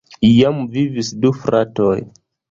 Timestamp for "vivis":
0.77-1.11